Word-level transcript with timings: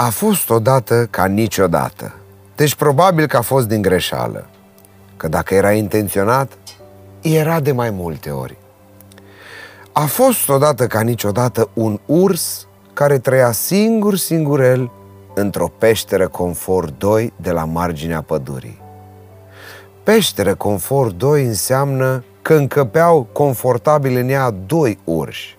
A 0.00 0.08
fost 0.08 0.50
odată 0.50 1.06
ca 1.10 1.26
niciodată. 1.26 2.14
Deci 2.56 2.74
probabil 2.74 3.26
că 3.26 3.36
a 3.36 3.40
fost 3.40 3.68
din 3.68 3.82
greșeală. 3.82 4.46
Că 5.16 5.28
dacă 5.28 5.54
era 5.54 5.72
intenționat, 5.72 6.52
era 7.20 7.60
de 7.60 7.72
mai 7.72 7.90
multe 7.90 8.30
ori. 8.30 8.56
A 9.92 10.06
fost 10.06 10.48
odată 10.48 10.86
ca 10.86 11.00
niciodată 11.00 11.70
un 11.72 12.00
urs 12.06 12.66
care 12.92 13.18
trăia 13.18 13.52
singur 13.52 14.16
singurel 14.16 14.90
într-o 15.34 15.68
peșteră 15.78 16.28
confort 16.28 16.98
2 16.98 17.32
de 17.36 17.50
la 17.50 17.64
marginea 17.64 18.22
pădurii. 18.22 18.80
Peșteră 20.02 20.54
confort 20.54 21.14
2 21.14 21.44
înseamnă 21.44 22.24
că 22.42 22.54
încăpeau 22.54 23.28
confortabil 23.32 24.16
în 24.16 24.28
ea 24.28 24.50
doi 24.66 24.98
urși, 25.04 25.58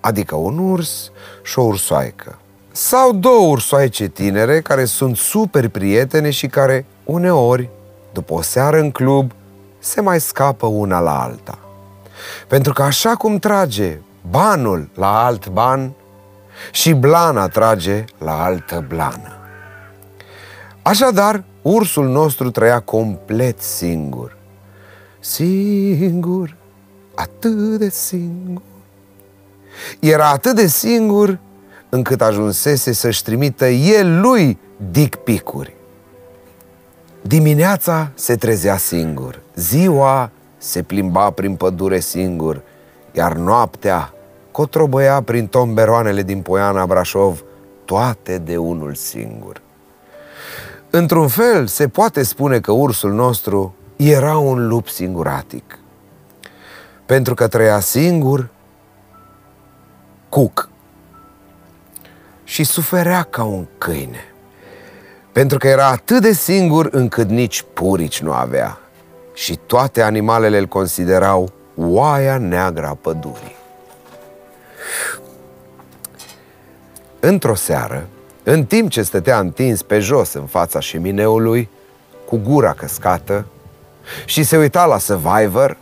adică 0.00 0.34
un 0.34 0.58
urs 0.58 1.10
și 1.42 1.58
o 1.58 1.62
ursoaică. 1.62 2.38
Sau 2.76 3.12
două 3.12 3.48
ursoaice 3.50 4.08
tinere 4.08 4.60
care 4.60 4.84
sunt 4.84 5.16
super 5.16 5.68
prietene 5.68 6.30
și 6.30 6.46
care, 6.46 6.86
uneori, 7.04 7.68
după 8.12 8.34
o 8.34 8.42
seară 8.42 8.78
în 8.78 8.90
club, 8.90 9.30
se 9.78 10.00
mai 10.00 10.20
scapă 10.20 10.66
una 10.66 11.00
la 11.00 11.22
alta. 11.22 11.58
Pentru 12.48 12.72
că 12.72 12.82
așa 12.82 13.14
cum 13.14 13.38
trage 13.38 13.98
banul 14.30 14.88
la 14.94 15.24
alt 15.24 15.48
ban, 15.48 15.92
și 16.70 16.92
blana 16.92 17.48
trage 17.48 18.04
la 18.18 18.44
altă 18.44 18.84
blană. 18.88 19.36
Așadar, 20.82 21.44
ursul 21.62 22.08
nostru 22.08 22.50
trăia 22.50 22.80
complet 22.80 23.60
singur. 23.60 24.36
Singur, 25.20 26.56
atât 27.14 27.78
de 27.78 27.88
singur. 27.88 28.62
Era 30.00 30.28
atât 30.28 30.54
de 30.54 30.66
singur 30.66 31.38
încât 31.94 32.20
ajunsese 32.20 32.92
să-și 32.92 33.22
trimită 33.22 33.66
el 33.66 34.20
lui 34.20 34.58
dick 34.90 35.16
picuri. 35.16 35.74
Dimineața 37.22 38.10
se 38.14 38.36
trezea 38.36 38.76
singur, 38.76 39.40
ziua 39.54 40.30
se 40.58 40.82
plimba 40.82 41.30
prin 41.30 41.54
pădure 41.54 42.00
singur, 42.00 42.62
iar 43.12 43.32
noaptea 43.32 44.12
cotrobăia 44.50 45.22
prin 45.22 45.46
tomberoanele 45.46 46.22
din 46.22 46.40
Poiana 46.40 46.86
Brașov, 46.86 47.44
toate 47.84 48.38
de 48.38 48.56
unul 48.56 48.94
singur. 48.94 49.60
Într-un 50.90 51.28
fel, 51.28 51.66
se 51.66 51.88
poate 51.88 52.22
spune 52.22 52.60
că 52.60 52.72
ursul 52.72 53.12
nostru 53.12 53.74
era 53.96 54.36
un 54.36 54.68
lup 54.68 54.88
singuratic. 54.88 55.78
Pentru 57.06 57.34
că 57.34 57.48
trăia 57.48 57.80
singur, 57.80 58.48
cuc. 60.28 60.72
Și 62.54 62.64
suferea 62.64 63.22
ca 63.22 63.44
un 63.44 63.66
câine. 63.78 64.32
Pentru 65.32 65.58
că 65.58 65.68
era 65.68 65.86
atât 65.86 66.20
de 66.20 66.32
singur 66.32 66.88
încât 66.90 67.28
nici 67.28 67.64
purici 67.72 68.20
nu 68.20 68.32
avea. 68.32 68.78
Și 69.32 69.58
toate 69.66 70.02
animalele 70.02 70.58
îl 70.58 70.66
considerau 70.66 71.52
oaia 71.76 72.38
neagră 72.38 72.86
a 72.86 72.94
pădurii. 72.94 73.56
Într-o 77.20 77.54
seară, 77.54 78.08
în 78.42 78.64
timp 78.64 78.90
ce 78.90 79.02
stătea 79.02 79.38
întins 79.38 79.82
pe 79.82 79.98
jos 79.98 80.32
în 80.32 80.46
fața 80.46 80.80
șemineului, 80.80 81.68
cu 82.26 82.36
gura 82.36 82.72
căscată, 82.72 83.46
și 84.24 84.42
se 84.42 84.56
uita 84.56 84.84
la 84.84 84.98
Survivor, 84.98 85.76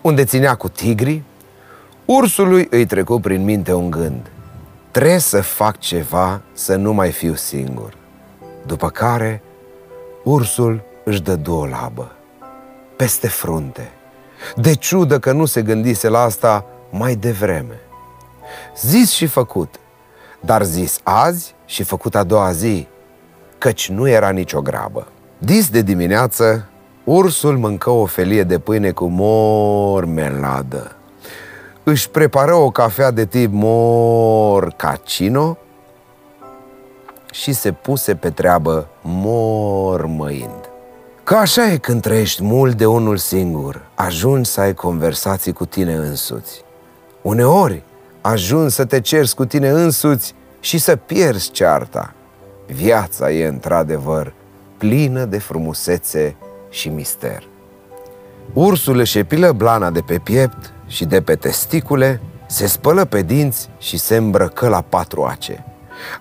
unde 0.00 0.24
ținea 0.24 0.54
cu 0.54 0.68
tigri, 0.68 1.22
ursului 2.04 2.66
îi 2.70 2.86
trecu 2.86 3.20
prin 3.20 3.44
minte 3.44 3.72
un 3.72 3.90
gând. 3.90 4.30
Trebuie 4.92 5.18
să 5.18 5.40
fac 5.40 5.78
ceva 5.78 6.40
să 6.52 6.76
nu 6.76 6.92
mai 6.92 7.10
fiu 7.10 7.34
singur. 7.34 7.94
După 8.66 8.90
care, 8.90 9.42
ursul 10.24 10.82
își 11.04 11.22
dă 11.22 11.36
două 11.36 11.66
labă, 11.66 12.12
peste 12.96 13.28
frunte. 13.28 13.90
De 14.56 14.74
ciudă 14.74 15.18
că 15.18 15.32
nu 15.32 15.44
se 15.44 15.62
gândise 15.62 16.08
la 16.08 16.20
asta 16.22 16.64
mai 16.90 17.14
devreme. 17.14 17.80
Zis 18.76 19.10
și 19.10 19.26
făcut, 19.26 19.74
dar 20.40 20.62
zis 20.62 21.00
azi 21.02 21.54
și 21.64 21.82
făcut 21.82 22.14
a 22.14 22.24
doua 22.24 22.52
zi, 22.52 22.86
căci 23.58 23.88
nu 23.88 24.08
era 24.08 24.30
nicio 24.30 24.60
grabă. 24.60 25.06
Dis 25.38 25.68
de 25.68 25.82
dimineață, 25.82 26.68
ursul 27.04 27.58
mâncă 27.58 27.90
o 27.90 28.04
felie 28.04 28.42
de 28.42 28.58
pâine 28.58 28.90
cu 28.90 29.06
mormeladă. 29.06 30.96
Își 31.84 32.10
prepară 32.10 32.54
o 32.54 32.70
cafea 32.70 33.10
de 33.10 33.26
tip 33.26 33.50
morcacino 33.52 35.58
și 37.32 37.52
se 37.52 37.72
puse 37.72 38.14
pe 38.14 38.30
treabă 38.30 38.88
mormăind. 39.02 40.70
Că 41.22 41.34
așa 41.34 41.66
e 41.66 41.76
când 41.76 42.02
trăiești 42.02 42.42
mult 42.42 42.76
de 42.76 42.86
unul 42.86 43.16
singur, 43.16 43.82
ajungi 43.94 44.50
să 44.50 44.60
ai 44.60 44.74
conversații 44.74 45.52
cu 45.52 45.66
tine 45.66 45.94
însuți. 45.94 46.64
Uneori 47.22 47.82
ajungi 48.20 48.74
să 48.74 48.84
te 48.84 49.00
cerți 49.00 49.34
cu 49.34 49.44
tine 49.44 49.68
însuți 49.68 50.34
și 50.60 50.78
să 50.78 50.96
pierzi 50.96 51.50
cearta. 51.50 52.14
Viața 52.66 53.30
e 53.30 53.46
într-adevăr 53.46 54.32
plină 54.78 55.24
de 55.24 55.38
frumusețe 55.38 56.36
și 56.70 56.88
mister. 56.88 57.50
Ursul 58.52 58.98
își 58.98 59.18
epilă 59.18 59.52
blana 59.52 59.90
de 59.90 60.00
pe 60.00 60.18
piept 60.18 60.72
și 60.86 61.04
de 61.04 61.22
pe 61.22 61.34
testicule, 61.34 62.20
se 62.46 62.66
spălă 62.66 63.04
pe 63.04 63.22
dinți 63.22 63.68
și 63.78 63.98
se 63.98 64.16
îmbrăcă 64.16 64.68
la 64.68 64.80
patru 64.80 65.22
ace, 65.22 65.64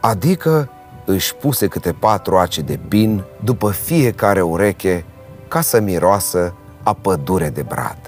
adică 0.00 0.70
își 1.04 1.34
puse 1.34 1.66
câte 1.66 1.92
patru 1.92 2.36
ace 2.36 2.60
de 2.60 2.78
pin 2.88 3.24
după 3.44 3.70
fiecare 3.70 4.40
ureche 4.40 5.04
ca 5.48 5.60
să 5.60 5.80
miroasă 5.80 6.54
a 6.82 6.92
pădure 6.92 7.48
de 7.48 7.62
brad. 7.62 7.98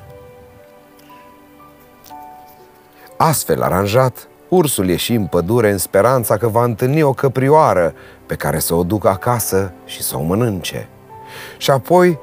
Astfel 3.17 3.63
aranjat, 3.63 4.29
ursul 4.49 4.89
ieși 4.89 5.13
în 5.13 5.27
pădure 5.27 5.71
în 5.71 5.79
speranța 5.79 6.37
că 6.37 6.49
va 6.49 6.65
întâlni 6.65 7.03
o 7.03 7.13
căprioară 7.13 7.95
pe 8.27 8.35
care 8.35 8.59
să 8.59 8.75
o 8.75 8.83
ducă 8.83 9.09
acasă 9.09 9.73
și 9.85 10.03
să 10.03 10.17
o 10.17 10.23
mănânce. 10.23 10.89
Și 11.57 11.71
apoi 11.71 12.19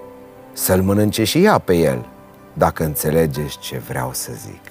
să-l 0.57 0.81
mănânce 0.81 1.23
și 1.23 1.43
ea 1.43 1.57
pe 1.57 1.75
el, 1.75 2.05
dacă 2.53 2.83
înțelegeți 2.83 3.57
ce 3.57 3.81
vreau 3.87 4.09
să 4.13 4.31
zic. 4.45 4.61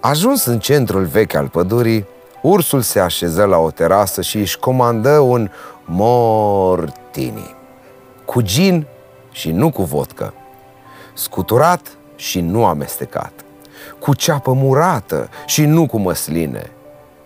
Ajuns 0.00 0.44
în 0.44 0.58
centrul 0.58 1.04
vechi 1.04 1.34
al 1.34 1.48
pădurii, 1.48 2.06
ursul 2.42 2.80
se 2.80 3.00
așeză 3.00 3.44
la 3.44 3.58
o 3.58 3.70
terasă 3.70 4.22
și 4.22 4.38
își 4.38 4.58
comandă 4.58 5.18
un 5.18 5.50
mortini, 5.84 7.54
cu 8.24 8.40
gin 8.40 8.86
și 9.30 9.50
nu 9.50 9.70
cu 9.70 9.82
vodcă, 9.82 10.34
scuturat 11.14 11.88
și 12.16 12.40
nu 12.40 12.64
amestecat 12.64 13.32
cu 13.98 14.14
ceapă 14.14 14.52
murată 14.52 15.28
și 15.46 15.64
nu 15.64 15.86
cu 15.86 15.98
măsline. 15.98 16.70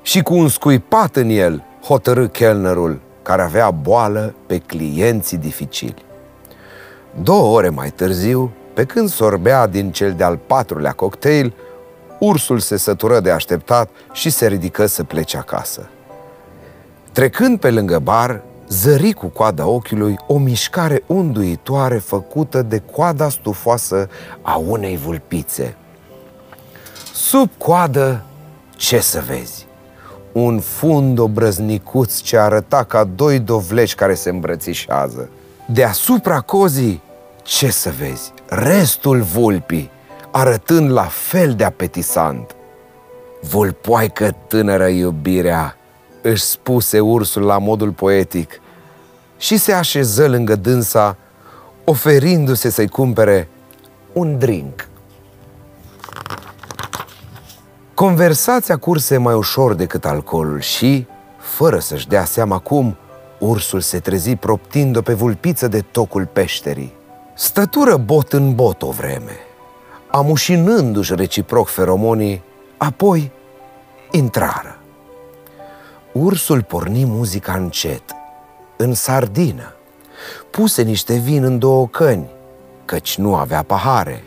Și 0.02 0.22
cu 0.22 0.34
un 0.34 0.48
scuipat 0.48 1.16
în 1.16 1.28
el 1.28 1.64
hotărâ 1.82 2.28
chelnerul 2.28 3.00
care 3.22 3.42
avea 3.42 3.70
boală 3.70 4.34
pe 4.46 4.58
clienții 4.58 5.36
dificili. 5.36 6.04
Două 7.22 7.56
ore 7.56 7.68
mai 7.68 7.90
târziu, 7.90 8.52
pe 8.74 8.84
când 8.84 9.08
sorbea 9.08 9.66
din 9.66 9.90
cel 9.90 10.12
de-al 10.12 10.36
patrulea 10.36 10.92
cocktail, 10.92 11.54
ursul 12.18 12.58
se 12.58 12.76
sătură 12.76 13.20
de 13.20 13.30
așteptat 13.30 13.90
și 14.12 14.30
se 14.30 14.46
ridică 14.46 14.86
să 14.86 15.04
plece 15.04 15.36
acasă. 15.36 15.88
Trecând 17.12 17.58
pe 17.58 17.70
lângă 17.70 17.98
bar, 17.98 18.42
zări 18.68 19.12
cu 19.12 19.26
coada 19.26 19.66
ochiului 19.66 20.16
o 20.26 20.38
mișcare 20.38 21.02
unduitoare 21.06 21.98
făcută 21.98 22.62
de 22.62 22.82
coada 22.92 23.28
stufoasă 23.28 24.08
a 24.42 24.56
unei 24.56 24.96
vulpițe. 24.96 25.76
Sub 27.12 27.50
coadă, 27.58 28.22
ce 28.76 29.00
să 29.00 29.22
vezi? 29.26 29.66
Un 30.32 30.60
fund 30.60 31.18
obrăznicuț 31.18 32.20
ce 32.20 32.36
arăta 32.38 32.84
ca 32.84 33.04
doi 33.04 33.38
dovleși 33.38 33.94
care 33.94 34.14
se 34.14 34.30
îmbrățișează. 34.30 35.28
Deasupra 35.72 36.40
cozii, 36.40 37.02
ce 37.42 37.70
să 37.70 37.92
vezi? 37.98 38.32
Restul 38.46 39.20
vulpii, 39.20 39.90
arătând 40.30 40.90
la 40.90 41.02
fel 41.04 41.54
de 41.54 41.64
apetisant. 41.64 42.56
Vulpoaică 43.40 44.36
tânără 44.46 44.86
iubirea, 44.86 45.76
își 46.22 46.42
spuse 46.42 47.00
ursul 47.00 47.42
la 47.42 47.58
modul 47.58 47.92
poetic 47.92 48.60
și 49.38 49.56
se 49.56 49.72
așeză 49.72 50.28
lângă 50.28 50.56
dânsa, 50.56 51.16
oferindu-se 51.84 52.70
să-i 52.70 52.88
cumpere 52.88 53.48
un 54.12 54.38
drink. 54.38 54.88
Conversația 57.94 58.76
curse 58.76 59.16
mai 59.16 59.34
ușor 59.34 59.74
decât 59.74 60.04
alcoolul 60.04 60.60
și, 60.60 61.06
fără 61.38 61.78
să-și 61.78 62.08
dea 62.08 62.24
seama 62.24 62.58
cum, 62.58 62.96
ursul 63.40 63.80
se 63.80 63.98
trezi 63.98 64.36
proptind-o 64.36 65.02
pe 65.02 65.12
vulpiță 65.12 65.68
de 65.68 65.80
tocul 65.80 66.26
peșterii. 66.26 66.92
Stătură 67.34 67.96
bot 67.96 68.32
în 68.32 68.54
bot 68.54 68.82
o 68.82 68.90
vreme, 68.90 69.36
amușinându-și 70.06 71.14
reciproc 71.14 71.68
feromonii, 71.68 72.42
apoi 72.76 73.30
intrară. 74.10 74.78
Ursul 76.12 76.62
porni 76.62 77.04
muzica 77.04 77.52
încet, 77.52 78.02
în 78.76 78.94
sardină. 78.94 79.74
Puse 80.50 80.82
niște 80.82 81.16
vin 81.16 81.44
în 81.44 81.58
două 81.58 81.88
căni, 81.88 82.30
căci 82.84 83.18
nu 83.18 83.34
avea 83.34 83.62
pahare. 83.62 84.22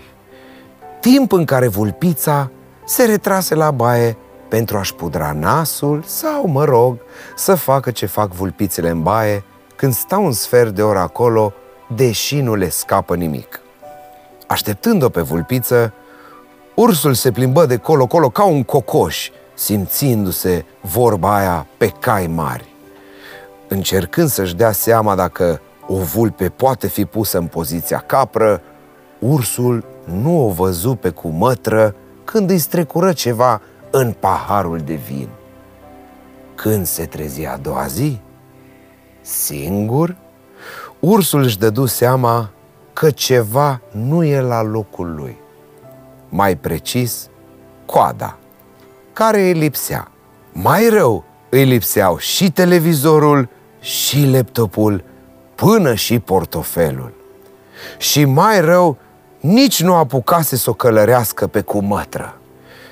Timp 0.99 1.31
în 1.31 1.45
care 1.45 1.67
vulpița 1.67 2.51
se 2.85 3.05
retrase 3.05 3.55
la 3.55 3.71
baie 3.71 4.17
pentru 4.53 4.77
a-și 4.77 4.95
pudra 4.95 5.31
nasul 5.31 6.03
sau, 6.05 6.47
mă 6.47 6.63
rog, 6.63 6.97
să 7.35 7.55
facă 7.55 7.91
ce 7.91 8.05
fac 8.05 8.31
vulpițele 8.31 8.89
în 8.89 9.01
baie 9.01 9.43
când 9.75 9.93
stau 9.93 10.25
un 10.25 10.31
sfert 10.31 10.75
de 10.75 10.81
oră 10.81 10.99
acolo, 10.99 11.53
deși 11.95 12.41
nu 12.41 12.55
le 12.55 12.69
scapă 12.69 13.15
nimic. 13.15 13.61
Așteptând-o 14.47 15.09
pe 15.09 15.21
vulpiță, 15.21 15.93
ursul 16.75 17.13
se 17.13 17.31
plimbă 17.31 17.65
de 17.65 17.77
colo-colo 17.77 18.29
ca 18.29 18.45
un 18.45 18.63
cocoș, 18.63 19.29
simțindu-se 19.53 20.65
vorba 20.81 21.35
aia 21.35 21.67
pe 21.77 21.87
cai 21.87 22.27
mari. 22.27 22.73
Încercând 23.67 24.29
să-și 24.29 24.55
dea 24.55 24.71
seama 24.71 25.15
dacă 25.15 25.61
o 25.87 25.95
vulpe 25.95 26.49
poate 26.49 26.87
fi 26.87 27.05
pusă 27.05 27.37
în 27.37 27.45
poziția 27.45 27.97
capră, 27.97 28.61
ursul 29.19 29.85
nu 30.03 30.45
o 30.45 30.49
văzu 30.49 30.95
pe 30.95 31.09
cumătră 31.09 31.95
când 32.23 32.49
îi 32.49 32.57
strecură 32.57 33.13
ceva 33.13 33.61
în 33.95 34.13
paharul 34.19 34.79
de 34.79 34.93
vin. 34.93 35.27
Când 36.55 36.85
se 36.85 37.05
trezi 37.05 37.45
a 37.45 37.57
doua 37.57 37.87
zi, 37.87 38.19
singur, 39.21 40.15
ursul 40.99 41.41
își 41.41 41.59
dădu 41.59 41.85
seama 41.85 42.49
că 42.93 43.09
ceva 43.09 43.81
nu 43.91 44.23
e 44.23 44.41
la 44.41 44.61
locul 44.61 45.15
lui. 45.15 45.37
Mai 46.29 46.57
precis, 46.57 47.29
coada, 47.85 48.37
care 49.13 49.41
îi 49.41 49.53
lipsea. 49.53 50.11
Mai 50.51 50.89
rău, 50.89 51.23
îi 51.49 51.65
lipseau 51.65 52.17
și 52.17 52.51
televizorul, 52.51 53.49
și 53.79 54.25
laptopul, 54.25 55.03
până 55.55 55.93
și 55.93 56.19
portofelul. 56.19 57.13
Și 57.97 58.25
mai 58.25 58.61
rău, 58.61 58.97
nici 59.39 59.81
nu 59.81 59.93
apucase 59.95 60.55
să 60.55 60.69
o 60.69 60.73
călărească 60.73 61.47
pe 61.47 61.61
cumătră. 61.61 62.37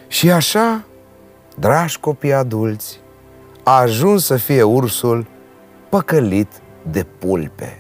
Și 0.08 0.32
așa, 0.32 0.84
dragi 1.62 2.00
copii 2.00 2.34
adulți, 2.34 3.00
a 3.64 3.80
ajuns 3.80 4.26
să 4.26 4.36
fie 4.36 4.64
ursul 4.64 5.28
păcălit 5.90 6.62
de 6.92 7.04
pulpe. 7.04 7.80